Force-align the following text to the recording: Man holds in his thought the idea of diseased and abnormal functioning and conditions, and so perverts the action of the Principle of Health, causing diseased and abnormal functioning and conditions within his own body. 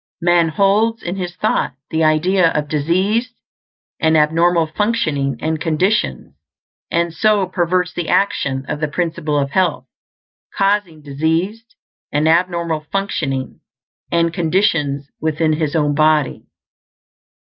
Man 0.19 0.47
holds 0.49 1.03
in 1.03 1.15
his 1.17 1.35
thought 1.35 1.75
the 1.91 2.03
idea 2.03 2.49
of 2.53 2.67
diseased 2.67 3.35
and 3.99 4.17
abnormal 4.17 4.65
functioning 4.65 5.37
and 5.39 5.61
conditions, 5.61 6.33
and 6.89 7.13
so 7.13 7.45
perverts 7.45 7.93
the 7.93 8.09
action 8.09 8.65
of 8.67 8.79
the 8.79 8.87
Principle 8.87 9.37
of 9.37 9.51
Health, 9.51 9.85
causing 10.55 11.03
diseased 11.03 11.75
and 12.11 12.27
abnormal 12.27 12.87
functioning 12.91 13.59
and 14.11 14.33
conditions 14.33 15.07
within 15.19 15.53
his 15.53 15.75
own 15.75 15.93
body. 15.93 16.47